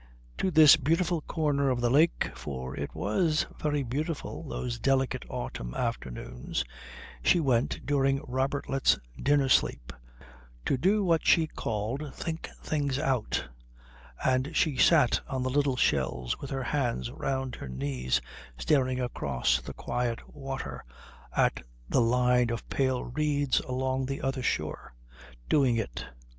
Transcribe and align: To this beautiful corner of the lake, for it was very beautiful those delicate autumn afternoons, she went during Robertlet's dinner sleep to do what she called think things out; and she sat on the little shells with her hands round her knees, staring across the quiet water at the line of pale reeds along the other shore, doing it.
To 0.39 0.49
this 0.49 0.77
beautiful 0.77 1.21
corner 1.21 1.69
of 1.69 1.79
the 1.79 1.91
lake, 1.91 2.31
for 2.33 2.75
it 2.75 2.95
was 2.95 3.45
very 3.61 3.83
beautiful 3.83 4.41
those 4.49 4.79
delicate 4.79 5.23
autumn 5.29 5.75
afternoons, 5.75 6.63
she 7.21 7.39
went 7.39 7.85
during 7.85 8.17
Robertlet's 8.27 8.97
dinner 9.21 9.47
sleep 9.47 9.93
to 10.65 10.75
do 10.75 11.03
what 11.05 11.23
she 11.27 11.45
called 11.45 12.15
think 12.15 12.49
things 12.63 12.97
out; 12.97 13.45
and 14.25 14.55
she 14.57 14.75
sat 14.75 15.21
on 15.27 15.43
the 15.43 15.51
little 15.51 15.77
shells 15.77 16.35
with 16.39 16.49
her 16.49 16.63
hands 16.63 17.11
round 17.11 17.53
her 17.57 17.69
knees, 17.69 18.19
staring 18.57 18.99
across 18.99 19.61
the 19.61 19.71
quiet 19.75 20.33
water 20.33 20.83
at 21.37 21.61
the 21.87 22.01
line 22.01 22.49
of 22.49 22.67
pale 22.71 23.03
reeds 23.03 23.59
along 23.59 24.07
the 24.07 24.19
other 24.23 24.41
shore, 24.41 24.95
doing 25.47 25.75
it. 25.75 26.05